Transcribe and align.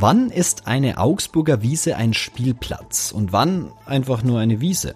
Wann 0.00 0.30
ist 0.30 0.68
eine 0.68 0.98
Augsburger 0.98 1.60
Wiese 1.60 1.96
ein 1.96 2.14
Spielplatz 2.14 3.10
und 3.10 3.32
wann 3.32 3.72
einfach 3.84 4.22
nur 4.22 4.38
eine 4.38 4.60
Wiese? 4.60 4.94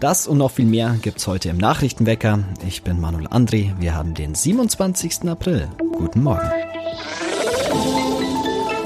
Das 0.00 0.26
und 0.26 0.38
noch 0.38 0.52
viel 0.52 0.64
mehr 0.64 0.96
gibt's 1.02 1.26
heute 1.26 1.50
im 1.50 1.58
Nachrichtenwecker. 1.58 2.44
Ich 2.66 2.82
bin 2.82 2.98
Manuel 2.98 3.26
André. 3.26 3.78
Wir 3.78 3.94
haben 3.94 4.14
den 4.14 4.34
27. 4.34 5.28
April. 5.28 5.68
Guten 5.92 6.22
Morgen. 6.22 6.50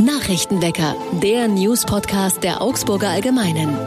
Nachrichtenwecker, 0.05 0.97
der 1.23 1.47
News-Podcast 1.47 2.43
der 2.43 2.61
Augsburger 2.61 3.11
Allgemeinen. 3.11 3.79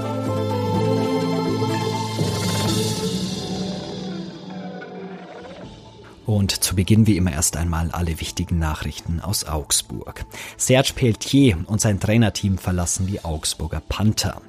Und 6.26 6.64
zu 6.64 6.76
Beginn 6.76 7.06
wie 7.06 7.18
immer 7.18 7.32
erst 7.32 7.56
einmal 7.56 7.92
alle 7.92 8.20
wichtigen 8.20 8.58
Nachrichten 8.58 9.20
aus 9.20 9.44
Augsburg. 9.44 10.26
Serge 10.58 10.94
Pelletier 10.96 11.58
und 11.68 11.82
sein 11.82 12.00
Trainerteam 12.00 12.58
verlassen 12.58 13.06
die 13.06 13.24
Augsburger 13.24 13.82
Panther. 13.88 14.42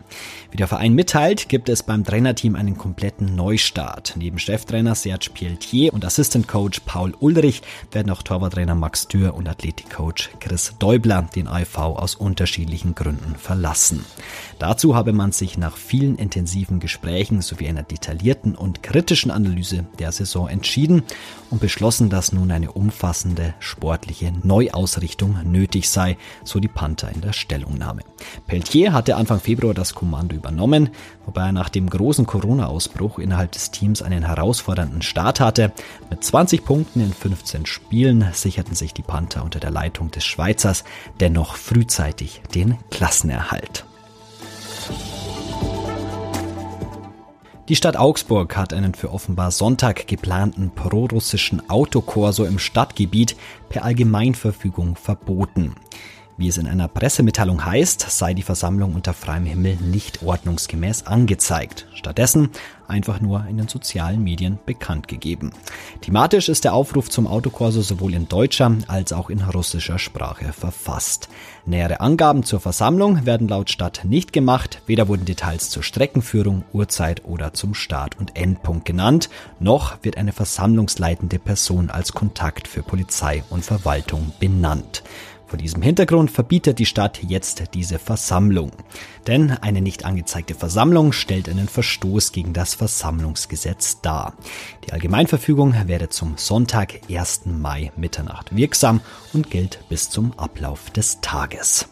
Wie 0.51 0.57
der 0.57 0.69
Verein 0.69 0.95
mitteilt, 0.95 1.49
gibt 1.49 1.69
es 1.69 1.83
beim 1.83 2.05
Trainerteam 2.05 2.57
einen 2.57 2.79
kompletten 2.79 3.35
Neustart. 3.35 4.15
Neben 4.17 4.39
Cheftrainer 4.39 4.95
Serge 4.95 5.31
Pelletier 5.35 5.93
und 5.93 6.05
Assistant 6.05 6.49
Coach 6.49 6.81
Paul 6.87 7.15
Ulrich 7.21 7.63
werden 7.93 8.11
auch 8.11 8.23
Torwarttrainer 8.23 8.75
Max 8.75 9.09
Dürr 9.09 9.35
und 9.35 9.49
Athletikcoach 9.49 10.31
Chris 10.41 10.75
Däubler 10.79 11.29
den 11.35 11.49
AIV 11.49 11.79
aus 11.79 12.15
unterschiedlichen 12.15 12.95
Gründen 12.95 13.37
verlassen. 13.37 14.05
Dazu 14.59 14.95
habe 14.95 15.13
man 15.13 15.33
sich 15.33 15.59
nach 15.59 15.77
vielen 15.77 16.17
intensiven 16.17 16.81
Gesprächen 16.81 17.43
sowie 17.43 17.69
einer 17.69 17.83
detaillierten 17.83 18.55
und 18.55 18.83
kritischen 18.83 19.31
Analyse 19.31 19.85
der 19.99 20.13
Saison 20.13 20.49
entschieden 20.49 21.03
und 21.51 21.61
beschlossen, 21.61 22.09
dass 22.09 22.33
nun 22.33 22.51
eine 22.51 22.73
umfassende 22.73 23.55
sportliche 23.59 24.33
Neuausrichtung 24.43 25.39
nötig 25.45 25.91
sei, 25.91 26.17
so 26.45 26.61
die 26.61 26.69
Panther 26.69 27.11
in 27.13 27.21
der 27.21 27.33
Stellungnahme. 27.33 28.03
Pelletier 28.47 28.93
hatte 28.93 29.17
Anfang 29.17 29.41
Februar 29.41 29.75
das 29.75 29.95
Kommando 30.07 30.37
übernommen, 30.37 30.91
wobei 31.25 31.47
er 31.47 31.53
nach 31.53 31.69
dem 31.69 31.91
großen 31.91 32.27
Corona-Ausbruch 32.27 33.19
innerhalb 33.19 33.51
des 33.51 33.73
Teams 33.73 34.03
einen 34.03 34.25
herausfordernden 34.25 35.03
Start 35.03 35.41
hatte. 35.41 35.73
Mit 36.11 36.23
20 36.23 36.65
Punkten 36.65 37.01
in 37.01 37.13
15 37.13 37.67
Spielen 37.67 38.25
sicherten 38.33 38.77
sich 38.77 38.95
die 38.95 39.03
Panther 39.03 39.43
unter 39.43 39.59
der 39.59 39.73
Leitung 39.73 40.13
des 40.13 40.25
Schweizers 40.25 40.85
dennoch 41.19 41.57
frühzeitig 41.57 42.41
den 42.55 42.79
Klassenerhalt. 42.91 43.85
Die 47.69 47.75
Stadt 47.75 47.97
Augsburg 47.97 48.57
hat 48.57 48.73
einen 48.73 48.95
für 48.95 49.13
offenbar 49.13 49.51
Sonntag 49.51 50.07
geplanten 50.07 50.71
prorussischen 50.73 51.69
Autokorso 51.69 52.45
im 52.45 52.61
Stadtgebiet 52.61 53.35
per 53.69 53.83
Allgemeinverfügung 53.83 54.95
verboten. 54.95 55.75
Wie 56.39 56.49
es 56.49 56.59
in 56.59 56.67
einer 56.67 56.87
Pressemitteilung 56.87 57.65
heißt, 57.65 58.11
sei 58.11 58.35
die 58.35 58.43
Versammlung 58.43 58.95
unter 58.95 59.15
freiem 59.15 59.47
Himmel 59.47 59.77
nicht 59.77 60.23
ordnungsgemäß 60.23 61.07
angezeigt. 61.07 61.87
Stattdessen 61.95 62.51
einfach 62.89 63.23
nur 63.23 63.47
in 63.49 63.57
den 63.57 63.69
sozialen 63.69 64.23
Medien 64.23 64.59
bekannt 64.67 65.09
gegeben. 65.09 65.53
Thematisch 66.03 66.51
ist 66.51 66.65
der 66.65 66.75
Aufruf 66.75 67.09
zum 67.09 67.27
Autokorso 67.27 67.81
sowohl 67.81 68.13
in 68.13 68.29
deutscher 68.29 68.71
als 68.87 69.15
auch 69.15 69.31
in 69.31 69.41
russischer 69.41 69.99
Sprache 69.99 70.53
verfasst. 70.53 71.31
Nähere 71.65 72.01
Angaben 72.01 72.45
zur 72.45 72.61
Versammlung 72.61 73.25
werden 73.25 73.49
laut 73.49 73.71
Stadt 73.71 74.03
nicht 74.05 74.35
gemacht, 74.35 74.83
weder 74.87 75.09
wurden 75.09 75.25
Details 75.25 75.71
zur 75.71 75.83
Streckenführung, 75.83 76.65
Uhrzeit 76.75 77.25
oder 77.25 77.55
zum 77.55 77.73
Start- 77.73 78.19
und 78.19 78.37
Endpunkt 78.37 78.85
genannt, 78.85 79.31
noch 79.59 79.97
wird 80.03 80.19
eine 80.19 80.33
versammlungsleitende 80.33 81.39
Person 81.39 81.89
als 81.91 82.13
Kontakt 82.13 82.69
für 82.69 82.83
Polizei 82.83 83.43
und 83.49 83.65
Verwaltung 83.65 84.33
benannt. 84.39 85.03
Vor 85.47 85.59
diesem 85.59 85.81
Hintergrund 85.81 86.31
verbietet 86.31 86.79
die 86.79 86.87
Stadt 86.87 87.21
jetzt 87.23 87.63
diese 87.75 87.99
Versammlung. 87.99 88.73
Denn 89.27 89.53
eine 89.53 89.81
nicht 89.81 90.05
angezeigte 90.05 90.55
Versammlung 90.55 91.13
stellt 91.13 91.49
einen 91.49 91.69
Verstoß 91.69 92.33
gegen 92.33 92.53
das 92.53 92.75
Versammlungsgesetz 92.75 94.01
dar. 94.01 94.35
Die 94.85 94.93
Allgemeinverfügung 94.93 95.75
werde 95.87 96.09
zum 96.09 96.37
Sonntag, 96.37 97.01
1. 97.09 97.47
Mai 97.47 97.93
Mitternacht 97.97 98.55
wirksam 98.55 99.01
und 99.33 99.51
gilt 99.51 99.81
bis 99.89 100.11
zum 100.11 100.37
Ablauf 100.37 100.91
des 100.91 101.21
Tages. 101.21 101.89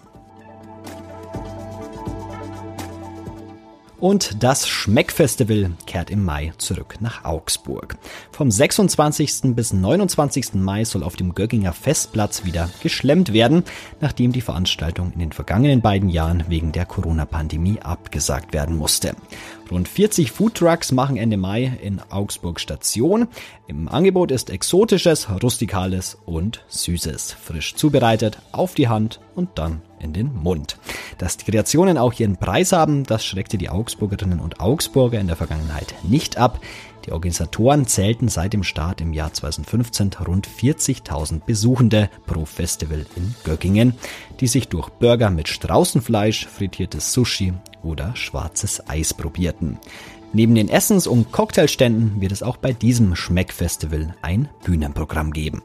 Und 4.04 4.42
das 4.42 4.68
Schmeckfestival 4.68 5.70
kehrt 5.86 6.10
im 6.10 6.26
Mai 6.26 6.52
zurück 6.58 6.96
nach 7.00 7.24
Augsburg. 7.24 7.96
Vom 8.32 8.50
26. 8.50 9.54
bis 9.54 9.72
29. 9.72 10.56
Mai 10.56 10.84
soll 10.84 11.02
auf 11.02 11.16
dem 11.16 11.34
Gögginger 11.34 11.72
Festplatz 11.72 12.44
wieder 12.44 12.68
geschlemmt 12.82 13.32
werden, 13.32 13.64
nachdem 14.02 14.32
die 14.32 14.42
Veranstaltung 14.42 15.10
in 15.14 15.20
den 15.20 15.32
vergangenen 15.32 15.80
beiden 15.80 16.10
Jahren 16.10 16.44
wegen 16.48 16.70
der 16.70 16.84
Corona-Pandemie 16.84 17.80
abgesagt 17.80 18.52
werden 18.52 18.76
musste. 18.76 19.16
Rund 19.70 19.88
40 19.88 20.32
Foodtrucks 20.32 20.92
machen 20.92 21.16
Ende 21.16 21.38
Mai 21.38 21.72
in 21.80 21.98
Augsburg 22.10 22.60
Station. 22.60 23.28
Im 23.68 23.88
Angebot 23.88 24.32
ist 24.32 24.50
Exotisches, 24.50 25.28
Rustikales 25.42 26.18
und 26.26 26.62
Süßes. 26.68 27.32
Frisch 27.32 27.74
zubereitet, 27.74 28.38
auf 28.52 28.74
die 28.74 28.88
Hand 28.88 29.20
und 29.34 29.48
dann 29.54 29.80
in 30.04 30.12
den 30.12 30.32
Mund. 30.34 30.76
Dass 31.18 31.36
die 31.36 31.50
Kreationen 31.50 31.98
auch 31.98 32.12
ihren 32.12 32.36
Preis 32.36 32.72
haben, 32.72 33.04
das 33.04 33.24
schreckte 33.24 33.58
die 33.58 33.70
Augsburgerinnen 33.70 34.38
und 34.38 34.60
Augsburger 34.60 35.18
in 35.18 35.26
der 35.26 35.36
Vergangenheit 35.36 35.94
nicht 36.04 36.36
ab. 36.36 36.60
Die 37.06 37.12
Organisatoren 37.12 37.86
zählten 37.86 38.28
seit 38.28 38.52
dem 38.52 38.62
Start 38.62 39.00
im 39.00 39.12
Jahr 39.12 39.32
2015 39.32 40.10
rund 40.26 40.48
40.000 40.48 41.40
Besuchende 41.44 42.08
pro 42.26 42.44
Festival 42.44 43.04
in 43.16 43.34
Göggingen, 43.44 43.94
die 44.40 44.46
sich 44.46 44.68
durch 44.68 44.88
Burger 44.88 45.30
mit 45.30 45.48
Straußenfleisch, 45.48 46.46
frittiertes 46.46 47.12
Sushi 47.12 47.52
oder 47.82 48.16
schwarzes 48.16 48.88
Eis 48.88 49.12
probierten. 49.12 49.78
Neben 50.32 50.54
den 50.54 50.68
Essens- 50.68 51.06
und 51.06 51.30
Cocktailständen 51.30 52.20
wird 52.20 52.32
es 52.32 52.42
auch 52.42 52.56
bei 52.56 52.72
diesem 52.72 53.14
Schmeckfestival 53.14 54.16
ein 54.20 54.48
Bühnenprogramm 54.64 55.32
geben. 55.32 55.62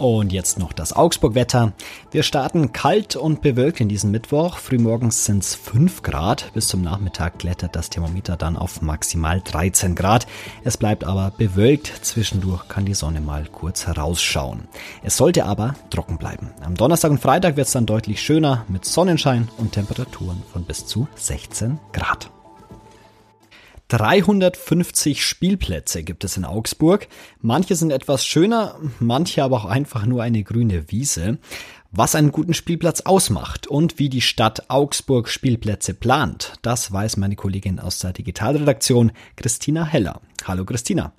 Und 0.00 0.32
jetzt 0.32 0.58
noch 0.58 0.72
das 0.72 0.94
Augsburg-Wetter. 0.94 1.74
Wir 2.10 2.22
starten 2.22 2.72
kalt 2.72 3.16
und 3.16 3.42
bewölkt 3.42 3.82
in 3.82 3.90
diesem 3.90 4.10
Mittwoch. 4.10 4.56
Frühmorgens 4.56 5.26
sind 5.26 5.42
es 5.42 5.54
5 5.54 6.00
Grad. 6.00 6.50
Bis 6.54 6.68
zum 6.68 6.80
Nachmittag 6.80 7.38
klettert 7.38 7.76
das 7.76 7.90
Thermometer 7.90 8.38
dann 8.38 8.56
auf 8.56 8.80
maximal 8.80 9.42
13 9.44 9.94
Grad. 9.94 10.26
Es 10.64 10.78
bleibt 10.78 11.04
aber 11.04 11.32
bewölkt. 11.36 11.92
Zwischendurch 12.00 12.66
kann 12.66 12.86
die 12.86 12.94
Sonne 12.94 13.20
mal 13.20 13.44
kurz 13.44 13.86
herausschauen. 13.86 14.68
Es 15.02 15.18
sollte 15.18 15.44
aber 15.44 15.74
trocken 15.90 16.16
bleiben. 16.16 16.48
Am 16.64 16.76
Donnerstag 16.76 17.10
und 17.10 17.20
Freitag 17.20 17.58
wird 17.58 17.66
es 17.66 17.74
dann 17.74 17.84
deutlich 17.84 18.22
schöner 18.22 18.64
mit 18.68 18.86
Sonnenschein 18.86 19.50
und 19.58 19.72
Temperaturen 19.72 20.42
von 20.50 20.64
bis 20.64 20.86
zu 20.86 21.08
16 21.16 21.78
Grad. 21.92 22.30
350 23.90 25.26
Spielplätze 25.26 26.04
gibt 26.04 26.22
es 26.22 26.36
in 26.36 26.44
Augsburg. 26.44 27.08
Manche 27.40 27.74
sind 27.74 27.90
etwas 27.90 28.24
schöner, 28.24 28.78
manche 29.00 29.42
aber 29.42 29.56
auch 29.56 29.64
einfach 29.64 30.06
nur 30.06 30.22
eine 30.22 30.44
grüne 30.44 30.92
Wiese. 30.92 31.38
Was 31.90 32.14
einen 32.14 32.30
guten 32.30 32.54
Spielplatz 32.54 33.00
ausmacht 33.00 33.66
und 33.66 33.98
wie 33.98 34.08
die 34.08 34.20
Stadt 34.20 34.70
Augsburg 34.70 35.28
Spielplätze 35.28 35.92
plant, 35.92 36.52
das 36.62 36.92
weiß 36.92 37.16
meine 37.16 37.34
Kollegin 37.34 37.80
aus 37.80 37.98
der 37.98 38.12
Digitalredaktion 38.12 39.10
Christina 39.34 39.84
Heller. 39.84 40.20
Hallo 40.44 40.64
Christina. 40.64 41.12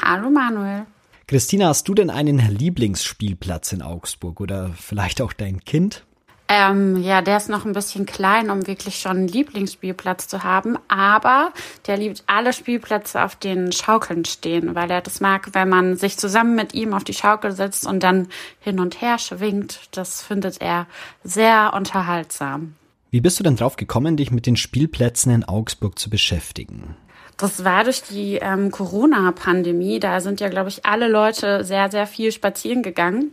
Hallo 0.00 0.30
Manuel. 0.30 0.86
Christina, 1.26 1.68
hast 1.68 1.86
du 1.88 1.94
denn 1.94 2.08
einen 2.08 2.38
Lieblingsspielplatz 2.38 3.72
in 3.74 3.82
Augsburg 3.82 4.40
oder 4.40 4.70
vielleicht 4.78 5.20
auch 5.20 5.34
dein 5.34 5.62
Kind? 5.62 6.06
Ähm, 6.46 7.02
ja, 7.02 7.22
der 7.22 7.38
ist 7.38 7.48
noch 7.48 7.64
ein 7.64 7.72
bisschen 7.72 8.04
klein, 8.04 8.50
um 8.50 8.66
wirklich 8.66 8.98
schon 8.98 9.16
einen 9.16 9.28
Lieblingsspielplatz 9.28 10.28
zu 10.28 10.42
haben. 10.42 10.76
Aber 10.88 11.52
der 11.86 11.96
liebt 11.96 12.22
alle 12.26 12.52
Spielplätze, 12.52 13.22
auf 13.22 13.36
denen 13.36 13.72
Schaukeln 13.72 14.24
stehen, 14.26 14.74
weil 14.74 14.90
er 14.90 15.00
das 15.00 15.20
mag, 15.20 15.48
wenn 15.52 15.70
man 15.70 15.96
sich 15.96 16.18
zusammen 16.18 16.54
mit 16.54 16.74
ihm 16.74 16.92
auf 16.92 17.04
die 17.04 17.14
Schaukel 17.14 17.52
setzt 17.52 17.86
und 17.86 18.02
dann 18.02 18.28
hin 18.60 18.78
und 18.78 19.00
her 19.00 19.18
schwingt. 19.18 19.80
Das 19.92 20.22
findet 20.22 20.60
er 20.60 20.86
sehr 21.22 21.72
unterhaltsam. 21.74 22.74
Wie 23.10 23.20
bist 23.20 23.38
du 23.38 23.44
denn 23.44 23.56
drauf 23.56 23.76
gekommen, 23.76 24.16
dich 24.16 24.30
mit 24.30 24.44
den 24.44 24.56
Spielplätzen 24.56 25.32
in 25.32 25.44
Augsburg 25.44 25.98
zu 25.98 26.10
beschäftigen? 26.10 26.96
Das 27.36 27.64
war 27.64 27.84
durch 27.84 28.02
die 28.02 28.36
ähm, 28.36 28.70
Corona-Pandemie. 28.70 29.98
Da 29.98 30.20
sind 30.20 30.40
ja, 30.40 30.48
glaube 30.48 30.68
ich, 30.68 30.84
alle 30.84 31.08
Leute 31.08 31.64
sehr, 31.64 31.90
sehr 31.90 32.06
viel 32.06 32.32
spazieren 32.32 32.82
gegangen. 32.82 33.32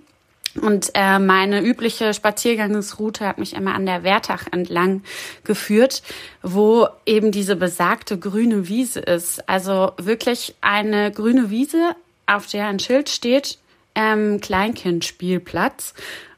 Und 0.59 0.92
äh, 0.95 1.18
meine 1.19 1.62
übliche 1.62 2.13
Spaziergangsroute 2.13 3.25
hat 3.25 3.38
mich 3.38 3.56
immer 3.56 3.74
an 3.74 3.86
der 3.86 4.03
Wertach 4.03 4.48
entlang 4.51 5.01
geführt, 5.44 6.03
wo 6.42 6.88
eben 7.06 7.31
diese 7.31 7.56
besagte 7.56 8.19
grüne 8.19 8.68
Wiese 8.68 9.00
ist. 9.00 9.48
Also 9.48 9.94
wirklich 9.98 10.56
eine 10.59 11.12
grüne 11.12 11.50
Wiese, 11.50 11.95
auf 12.25 12.48
der 12.48 12.68
ein 12.68 12.80
Schild 12.80 13.09
steht, 13.09 13.59
ähm, 13.95 14.42
Kleinkindspielplatz. 14.42 15.94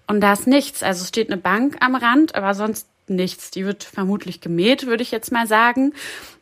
Und 0.06 0.22
da 0.22 0.34
ist 0.34 0.48
nichts. 0.48 0.84
Also 0.84 1.06
steht 1.06 1.32
eine 1.32 1.42
Bank 1.42 1.78
am 1.80 1.96
Rand, 1.96 2.36
aber 2.36 2.54
sonst 2.54 2.88
nichts. 3.08 3.52
Die 3.52 3.66
wird 3.66 3.84
vermutlich 3.84 4.42
gemäht, 4.42 4.86
würde 4.86 5.04
ich 5.04 5.12
jetzt 5.12 5.32
mal 5.32 5.48
sagen. 5.48 5.94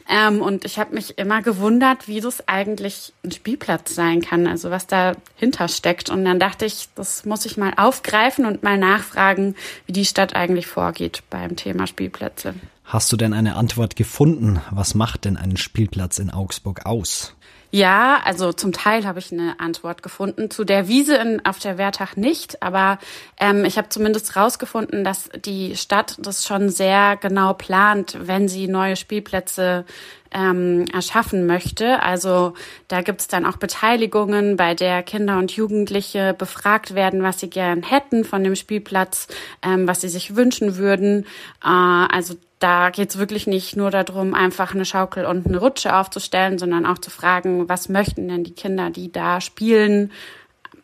Ähm, 0.09 0.41
und 0.41 0.65
ich 0.65 0.79
habe 0.79 0.95
mich 0.95 1.17
immer 1.17 1.41
gewundert, 1.41 2.07
wie 2.07 2.21
das 2.21 2.47
eigentlich 2.47 3.13
ein 3.23 3.31
Spielplatz 3.31 3.95
sein 3.95 4.21
kann, 4.21 4.47
also 4.47 4.71
was 4.71 4.87
dahinter 4.87 5.67
steckt. 5.67 6.09
Und 6.09 6.25
dann 6.25 6.39
dachte 6.39 6.65
ich, 6.65 6.89
das 6.95 7.25
muss 7.25 7.45
ich 7.45 7.57
mal 7.57 7.73
aufgreifen 7.77 8.45
und 8.45 8.63
mal 8.63 8.77
nachfragen, 8.77 9.55
wie 9.85 9.93
die 9.93 10.05
Stadt 10.05 10.35
eigentlich 10.35 10.67
vorgeht 10.67 11.23
beim 11.29 11.55
Thema 11.55 11.87
Spielplätze. 11.87 12.55
Hast 12.91 13.09
du 13.09 13.15
denn 13.15 13.31
eine 13.33 13.55
Antwort 13.55 13.95
gefunden? 13.95 14.59
Was 14.69 14.95
macht 14.95 15.23
denn 15.23 15.37
einen 15.37 15.55
Spielplatz 15.55 16.19
in 16.19 16.29
Augsburg 16.29 16.85
aus? 16.85 17.33
Ja, 17.71 18.19
also 18.25 18.51
zum 18.51 18.73
Teil 18.73 19.05
habe 19.05 19.19
ich 19.19 19.31
eine 19.31 19.61
Antwort 19.61 20.03
gefunden. 20.03 20.51
Zu 20.51 20.65
der 20.65 20.89
Wiese 20.89 21.15
in, 21.15 21.45
auf 21.45 21.57
der 21.59 21.77
Wertach 21.77 22.17
nicht, 22.17 22.61
aber 22.61 22.99
ähm, 23.39 23.63
ich 23.63 23.77
habe 23.77 23.87
zumindest 23.87 24.35
rausgefunden, 24.35 25.05
dass 25.05 25.29
die 25.45 25.77
Stadt 25.77 26.17
das 26.19 26.45
schon 26.45 26.67
sehr 26.67 27.15
genau 27.15 27.53
plant, 27.53 28.17
wenn 28.23 28.49
sie 28.49 28.67
neue 28.67 28.97
Spielplätze 28.97 29.85
ähm, 30.33 30.85
erschaffen 30.93 31.45
möchte. 31.45 32.01
Also 32.01 32.53
da 32.87 33.01
gibt 33.01 33.21
es 33.21 33.27
dann 33.27 33.45
auch 33.45 33.57
Beteiligungen, 33.57 34.57
bei 34.57 34.75
der 34.75 35.03
Kinder 35.03 35.37
und 35.37 35.51
Jugendliche 35.51 36.33
befragt 36.37 36.95
werden, 36.95 37.23
was 37.23 37.39
sie 37.39 37.49
gern 37.49 37.83
hätten 37.83 38.23
von 38.23 38.43
dem 38.43 38.55
Spielplatz, 38.55 39.27
ähm, 39.61 39.87
was 39.87 40.01
sie 40.01 40.09
sich 40.09 40.35
wünschen 40.35 40.77
würden. 40.77 41.25
Äh, 41.63 41.67
also 41.67 42.35
da 42.59 42.91
geht 42.91 43.09
es 43.09 43.17
wirklich 43.17 43.47
nicht 43.47 43.75
nur 43.75 43.89
darum, 43.89 44.33
einfach 44.33 44.73
eine 44.73 44.85
Schaukel 44.85 45.25
und 45.25 45.47
eine 45.47 45.57
Rutsche 45.57 45.95
aufzustellen, 45.95 46.59
sondern 46.59 46.85
auch 46.85 46.99
zu 46.99 47.09
fragen, 47.09 47.67
was 47.67 47.89
möchten 47.89 48.27
denn 48.27 48.43
die 48.43 48.53
Kinder, 48.53 48.91
die 48.91 49.11
da 49.11 49.41
spielen, 49.41 50.11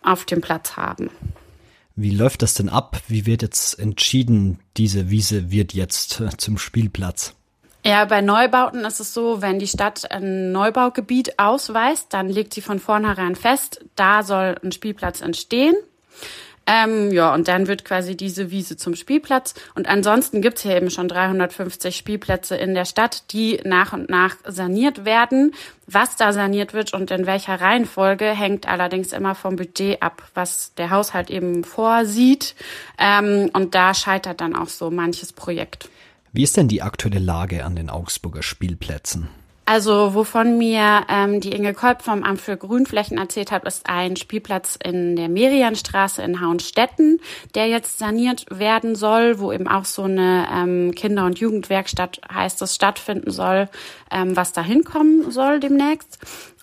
auf 0.01 0.25
dem 0.25 0.41
Platz 0.41 0.75
haben. 0.75 1.09
Wie 1.95 2.11
läuft 2.11 2.41
das 2.41 2.53
denn 2.53 2.69
ab? 2.69 3.01
Wie 3.07 3.25
wird 3.25 3.41
jetzt 3.41 3.79
entschieden, 3.79 4.59
diese 4.77 5.09
Wiese 5.09 5.51
wird 5.51 5.73
jetzt 5.73 6.19
äh, 6.19 6.29
zum 6.37 6.57
Spielplatz? 6.57 7.35
Ja, 7.87 8.03
bei 8.03 8.19
Neubauten 8.19 8.83
ist 8.83 8.99
es 8.99 9.13
so, 9.13 9.41
wenn 9.41 9.59
die 9.59 9.67
Stadt 9.67 10.11
ein 10.11 10.51
Neubaugebiet 10.51 11.39
ausweist, 11.39 12.13
dann 12.13 12.27
legt 12.27 12.53
sie 12.53 12.59
von 12.59 12.79
vornherein 12.79 13.37
fest, 13.37 13.79
da 13.95 14.23
soll 14.23 14.57
ein 14.61 14.73
Spielplatz 14.73 15.21
entstehen. 15.21 15.73
Ähm, 16.65 17.11
ja, 17.13 17.33
und 17.33 17.47
dann 17.47 17.67
wird 17.67 17.85
quasi 17.85 18.17
diese 18.17 18.51
Wiese 18.51 18.75
zum 18.75 18.93
Spielplatz. 18.95 19.53
Und 19.73 19.87
ansonsten 19.87 20.41
gibt's 20.41 20.63
hier 20.63 20.75
eben 20.75 20.89
schon 20.89 21.07
350 21.07 21.95
Spielplätze 21.95 22.57
in 22.57 22.73
der 22.73 22.83
Stadt, 22.83 23.31
die 23.31 23.61
nach 23.63 23.93
und 23.93 24.09
nach 24.09 24.35
saniert 24.45 25.05
werden. 25.05 25.53
Was 25.85 26.17
da 26.17 26.33
saniert 26.33 26.73
wird 26.73 26.93
und 26.93 27.09
in 27.09 27.25
welcher 27.25 27.61
Reihenfolge 27.61 28.25
hängt 28.25 28.67
allerdings 28.67 29.13
immer 29.13 29.33
vom 29.33 29.55
Budget 29.55 30.01
ab, 30.01 30.23
was 30.33 30.73
der 30.73 30.89
Haushalt 30.89 31.29
eben 31.29 31.63
vorsieht. 31.63 32.53
Ähm, 32.99 33.49
und 33.53 33.75
da 33.75 33.93
scheitert 33.93 34.41
dann 34.41 34.57
auch 34.57 34.67
so 34.67 34.91
manches 34.91 35.31
Projekt. 35.31 35.87
Wie 36.37 36.43
ist 36.43 36.55
denn 36.55 36.67
die 36.67 36.83
aktuelle 36.83 37.17
Lage 37.17 37.65
an 37.65 37.75
den 37.75 37.89
Augsburger 37.89 38.43
Spielplätzen? 38.43 39.27
Also 39.69 40.13
wovon 40.13 40.57
mir 40.57 41.01
ähm, 41.09 41.41
die 41.41 41.51
Inge 41.51 41.73
Kolb 41.73 42.01
vom 42.01 42.23
Amt 42.23 42.39
für 42.39 42.55
Grünflächen 42.55 43.17
erzählt 43.17 43.51
hat, 43.51 43.65
ist 43.65 43.89
ein 43.89 44.15
Spielplatz 44.15 44.79
in 44.81 45.17
der 45.17 45.27
Merianstraße 45.27 46.21
in 46.21 46.39
Hauenstetten, 46.39 47.19
der 47.53 47.67
jetzt 47.67 47.99
saniert 47.99 48.45
werden 48.49 48.95
soll, 48.95 49.39
wo 49.39 49.51
eben 49.51 49.67
auch 49.67 49.83
so 49.83 50.03
eine 50.03 50.47
ähm, 50.49 50.95
Kinder- 50.95 51.25
und 51.25 51.39
Jugendwerkstatt 51.39 52.21
heißt 52.33 52.61
es 52.61 52.75
stattfinden 52.75 53.29
soll, 53.29 53.67
ähm, 54.09 54.37
was 54.37 54.53
da 54.53 54.61
hinkommen 54.61 55.31
soll 55.31 55.59
demnächst. 55.59 56.17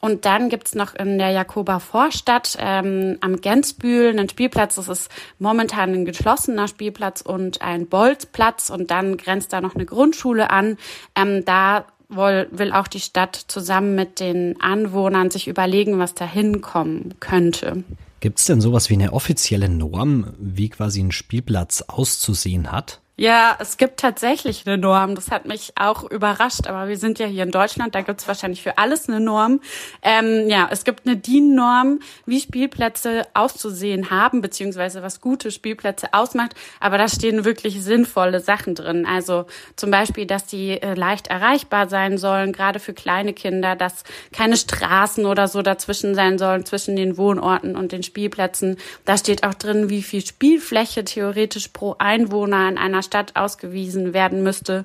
Und 0.04 0.26
dann 0.26 0.50
gibt's 0.50 0.74
noch 0.74 0.94
in 0.94 1.16
der 1.16 1.30
Jakoba 1.30 1.78
Vorstadt 1.80 2.58
ähm, 2.60 3.16
am 3.22 3.40
Gensbühl 3.40 4.08
einen 4.08 4.28
Spielplatz. 4.28 4.74
Das 4.74 4.88
ist 4.88 5.10
momentan 5.38 5.94
ein 5.94 6.04
geschlossener 6.04 6.68
Spielplatz 6.68 7.22
und 7.22 7.62
ein 7.62 7.86
Bolzplatz. 7.86 8.68
Und 8.68 8.90
dann 8.90 9.16
grenzt 9.16 9.54
da 9.54 9.62
noch 9.62 9.74
eine 9.74 9.86
Grundschule 9.86 10.50
an. 10.50 10.76
Ähm, 11.16 11.46
da 11.46 11.86
will, 12.08 12.72
auch 12.72 12.88
die 12.88 13.00
Stadt 13.00 13.36
zusammen 13.36 13.94
mit 13.94 14.20
den 14.20 14.60
Anwohnern 14.60 15.30
sich 15.30 15.48
überlegen, 15.48 15.98
was 15.98 16.14
da 16.14 16.26
hinkommen 16.26 17.14
könnte. 17.20 17.84
Gibt 18.20 18.38
es 18.38 18.46
denn 18.46 18.60
sowas 18.60 18.88
wie 18.88 18.94
eine 18.94 19.12
offizielle 19.12 19.68
Norm, 19.68 20.32
wie 20.38 20.70
quasi 20.70 21.02
ein 21.02 21.12
Spielplatz 21.12 21.82
auszusehen 21.82 22.72
hat? 22.72 23.00
Ja, 23.16 23.56
es 23.61 23.76
gibt 23.76 24.00
tatsächlich 24.00 24.66
eine 24.66 24.76
Norm. 24.76 25.14
Das 25.14 25.31
hat 25.31 25.46
mich 25.46 25.72
auch 25.76 26.02
überrascht. 26.11 26.66
Aber 26.66 26.88
wir 26.88 26.96
sind 26.96 27.20
ja 27.20 27.26
hier 27.26 27.44
in 27.44 27.52
Deutschland, 27.52 27.94
da 27.94 28.00
gibt 28.00 28.20
es 28.20 28.26
wahrscheinlich 28.26 28.61
für 28.61 28.76
alles 28.76 29.08
eine 29.08 29.20
Norm. 29.20 29.61
Ähm, 30.02 30.49
ja, 30.49 30.69
es 30.72 30.82
gibt 30.82 31.06
eine 31.06 31.16
DIN-Norm, 31.16 32.00
wie 32.26 32.40
Spielplätze 32.40 33.22
auszusehen 33.32 34.11
haben, 34.11 34.40
beziehungsweise 34.40 35.05
was 35.05 35.20
gute 35.20 35.52
Spielplätze 35.52 36.12
ausmacht. 36.12 36.56
Aber 36.81 36.99
da 36.99 37.06
stehen 37.06 37.44
wirklich 37.44 37.84
sinnvolle 37.84 38.40
Sachen 38.40 38.75
drin. 38.75 39.06
Also 39.06 39.46
zum 39.76 39.93
Beispiel, 39.93 40.26
dass 40.26 40.46
die 40.46 40.82
äh, 40.82 40.94
leicht 40.94 41.28
erreichbar 41.28 41.88
sein 41.88 42.19
sollen, 42.19 42.52
gerade 42.52 42.81
für 42.81 42.94
kleine 42.94 43.32
Kinder, 43.32 43.76
dass 43.76 44.02
keine 44.32 44.56
Straßen 44.56 45.25
oder 45.25 45.46
so 45.46 45.62
dazwischen 45.62 46.16
sein 46.16 46.37
sollen, 46.37 46.66
zwischen 46.66 46.96
den 46.96 47.16
Wohnorten 47.16 47.76
und 47.76 47.93
den 47.93 48.02
Spielplätzen. 48.02 48.76
Da 49.05 49.16
steht 49.16 49.44
auch 49.44 49.55
drin, 49.55 49.88
wie 49.88 50.02
viel 50.02 50.26
Spielfläche 50.26 51.05
theoretisch 51.05 51.69
pro 51.69 51.94
Einwohner 52.00 52.69
in 52.69 52.76
einer 52.76 53.03
Stadt 53.04 53.36
ausgewiesen 53.36 54.12
werden 54.14 54.42
müsste 54.42 54.84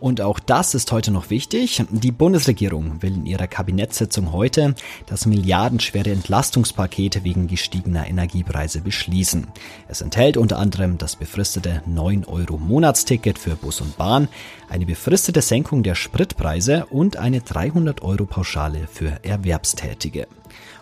Und 0.00 0.20
auch 0.20 0.38
das 0.38 0.74
ist 0.74 0.92
heute 0.92 1.10
noch 1.10 1.30
wichtig. 1.30 1.82
Die 1.90 2.12
Bundesregierung 2.12 3.02
will 3.02 3.14
in 3.14 3.26
ihrer 3.26 3.46
Kabinettssitzung 3.46 4.32
heute 4.32 4.74
das 5.06 5.26
milliardenschwere 5.26 6.10
Entlastungspaket 6.10 7.24
wegen 7.24 7.48
gestiegener 7.48 8.06
Energiepreise 8.06 8.80
beschließen. 8.80 9.48
Es 9.88 10.00
enthält 10.00 10.36
unter 10.36 10.58
anderem 10.58 10.98
das 10.98 11.16
befristete 11.16 11.82
9 11.86 12.24
Euro 12.26 12.58
Monatsticket 12.58 13.38
für 13.38 13.56
Bus 13.56 13.80
und 13.80 13.96
Bahn, 13.96 14.28
eine 14.68 14.86
befristete 14.86 15.42
Senkung 15.42 15.82
der 15.82 15.94
Spritpreise 15.94 16.86
und 16.86 17.16
eine 17.16 17.40
300 17.40 18.02
Euro 18.02 18.24
Pauschale 18.24 18.86
für 18.86 19.24
Erwerbstätige. 19.24 20.26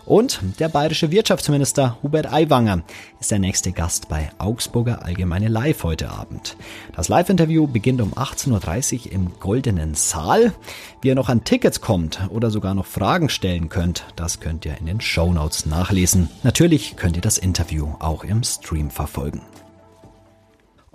Und 0.04 0.40
der 0.60 0.68
bayerische 0.68 1.10
Wirtschaftsminister 1.10 1.98
Hubert 2.02 2.32
Aiwanger 2.32 2.82
ist 3.18 3.30
der 3.32 3.40
nächste 3.40 3.72
Gast 3.72 4.08
bei 4.08 4.30
Augsburger 4.38 5.04
Allgemeine 5.04 5.48
Live 5.48 5.82
heute 5.82 6.10
Abend. 6.10 6.56
Das 6.94 7.08
Live-Interview 7.08 7.66
beginnt 7.66 8.00
um 8.00 8.14
18.30 8.14 9.06
Uhr 9.06 9.12
im 9.12 9.38
Goldenen 9.40 9.94
Saal. 9.94 10.52
Wie 11.02 11.08
ihr 11.08 11.16
noch 11.16 11.28
an 11.28 11.42
Tickets 11.42 11.80
kommt 11.80 12.20
oder 12.30 12.50
sogar 12.50 12.74
noch 12.74 12.86
Fragen 12.86 13.28
stellen 13.28 13.68
könnt, 13.68 14.04
das 14.14 14.38
könnt 14.38 14.64
ihr 14.64 14.78
in 14.78 14.86
den 14.86 15.00
Show 15.00 15.32
Notes 15.32 15.66
nachlesen. 15.66 16.28
Natürlich 16.44 16.96
könnt 16.96 17.16
ihr 17.16 17.22
das 17.22 17.38
Interview 17.38 17.94
auch 17.98 18.22
im 18.22 18.44
Stream 18.44 18.90
verfolgen. 18.90 19.42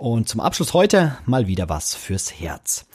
Und 0.02 0.28
zum 0.28 0.40
Abschluss 0.40 0.74
heute 0.74 1.16
mal 1.26 1.46
wieder 1.46 1.68
was 1.68 1.94
fürs 1.94 2.32
Herz. 2.32 2.86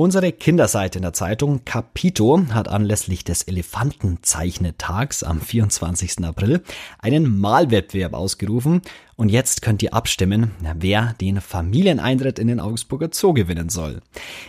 Unsere 0.00 0.32
Kinderseite 0.32 0.98
in 0.98 1.02
der 1.02 1.12
Zeitung 1.12 1.66
Capito 1.66 2.42
hat 2.52 2.68
anlässlich 2.68 3.22
des 3.22 3.42
Elefantenzeichnetags 3.42 5.22
am 5.22 5.42
24. 5.42 6.24
April 6.24 6.62
einen 7.00 7.38
Malwettbewerb 7.38 8.14
ausgerufen 8.14 8.80
und 9.16 9.28
jetzt 9.28 9.60
könnt 9.60 9.82
ihr 9.82 9.92
abstimmen, 9.92 10.52
wer 10.74 11.12
den 11.20 11.42
Familieneintritt 11.42 12.38
in 12.38 12.48
den 12.48 12.60
Augsburger 12.60 13.10
Zoo 13.12 13.34
gewinnen 13.34 13.68
soll. 13.68 14.00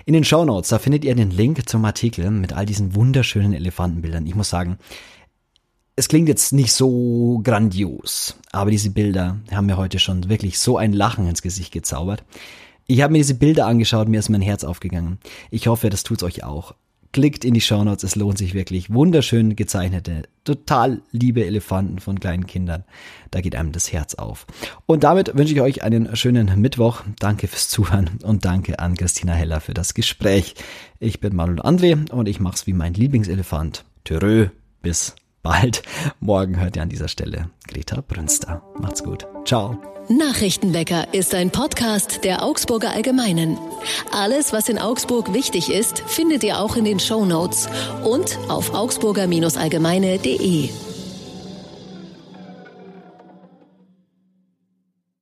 In 0.06 0.14
den 0.14 0.24
Shownotes, 0.24 0.70
da 0.70 0.80
findet 0.80 1.04
ihr 1.04 1.16
den 1.16 1.32
Link 1.32 1.68
zum 1.68 1.84
Artikel 1.84 2.32
mit 2.32 2.54
all 2.54 2.66
diesen 2.66 2.96
wunderschönen 2.96 3.52
Elefantenbildern. 3.52 4.26
Ich 4.28 4.36
muss 4.36 4.50
sagen, 4.50 4.78
es 5.98 6.08
klingt 6.08 6.30
jetzt 6.30 6.54
nicht 6.54 6.72
so 6.72 7.42
grandios, 7.44 8.38
aber 8.54 8.72
diese 8.72 8.92
Bilder 8.92 9.42
haben 9.52 9.66
mir 9.66 9.76
heute 9.76 10.00
schon 10.00 10.30
wirklich 10.30 10.60
so 10.60 10.78
ein 10.78 10.94
Lachen 10.94 11.28
ins 11.28 11.42
Gesicht 11.42 11.74
gezaubert. 11.74 12.24
Ich 12.88 13.02
habe 13.02 13.14
mir 13.14 13.20
diese 13.20 13.36
Bilder 13.36 13.68
angeschaut, 13.68 14.10
mir 14.10 14.20
ist 14.20 14.30
mein 14.30 14.42
Herz 14.42 14.64
aufgegangen. 14.64 15.20
Ich 15.50 15.68
hoffe, 15.68 15.90
das 15.90 16.04
tut's 16.04 16.24
euch 16.24 16.44
auch. 16.44 16.74
Klickt 17.14 17.44
in 17.44 17.54
die 17.54 17.62
Shownotes, 17.62 18.04
es 18.04 18.16
lohnt 18.16 18.38
sich 18.38 18.54
wirklich. 18.54 18.94
Wunderschön 18.94 19.58
gezeichnete, 19.58 20.24
total 20.46 21.02
liebe 21.12 21.46
Elefanten 21.46 22.00
von 22.00 22.22
kleinen 22.22 22.48
Kindern. 22.48 22.86
Da 23.32 23.42
geht 23.42 23.56
einem 23.56 23.74
das 23.74 23.92
Herz 23.92 24.16
auf. 24.16 24.48
Und 24.86 25.04
damit 25.04 25.36
wünsche 25.36 25.54
ich 25.54 25.60
euch 25.60 25.84
einen 25.84 26.16
schönen 26.16 26.62
Mittwoch. 26.62 27.04
Danke 27.20 27.50
fürs 27.50 27.68
Zuhören 27.68 28.12
und 28.24 28.46
danke 28.46 28.80
an 28.80 28.96
Christina 28.96 29.34
Heller 29.34 29.60
für 29.60 29.74
das 29.74 29.94
Gespräch. 29.94 30.56
Ich 31.00 31.20
bin 31.20 31.36
Manuel 31.36 31.62
André 31.62 32.10
und 32.12 32.30
ich 32.30 32.40
mach's 32.40 32.66
wie 32.66 32.74
mein 32.74 32.94
Lieblingselefant. 32.94 33.84
Törö, 34.06 34.48
bis 34.82 35.16
bald. 35.44 35.84
Morgen 36.22 36.62
hört 36.62 36.78
ihr 36.78 36.82
an 36.82 36.90
dieser 36.90 37.10
Stelle 37.10 37.50
Greta 37.72 38.02
Brünster. 38.02 38.62
Macht's 38.80 39.04
gut. 39.04 39.26
Ciao. 39.46 39.78
Nachrichtenwecker 40.10 41.14
ist 41.14 41.34
ein 41.34 41.52
Podcast 41.52 42.26
der 42.26 42.44
Augsburger 42.44 42.92
Allgemeinen. 42.92 43.58
Alles, 44.12 44.52
was 44.52 44.68
in 44.68 44.78
Augsburg 44.78 45.34
wichtig 45.34 45.72
ist, 45.72 46.00
findet 46.00 46.44
ihr 46.44 46.60
auch 46.60 46.76
in 46.76 46.84
den 46.84 47.00
Show 47.00 47.24
Notes 47.24 47.70
und 48.04 48.38
auf 48.50 48.74
augsburger-allgemeine.de. 48.74 50.70